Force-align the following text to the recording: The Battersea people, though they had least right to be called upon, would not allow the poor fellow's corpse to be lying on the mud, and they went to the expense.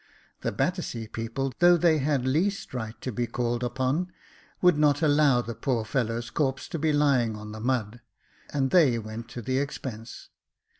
The 0.39 0.51
Battersea 0.51 1.07
people, 1.07 1.53
though 1.59 1.77
they 1.77 1.99
had 1.99 2.25
least 2.25 2.73
right 2.73 2.99
to 3.01 3.11
be 3.11 3.27
called 3.27 3.63
upon, 3.63 4.11
would 4.59 4.75
not 4.75 5.03
allow 5.03 5.43
the 5.43 5.53
poor 5.53 5.85
fellow's 5.85 6.31
corpse 6.31 6.67
to 6.69 6.79
be 6.79 6.91
lying 6.91 7.35
on 7.35 7.51
the 7.51 7.59
mud, 7.59 8.01
and 8.51 8.71
they 8.71 8.97
went 8.97 9.29
to 9.29 9.43
the 9.43 9.59
expense. 9.59 10.29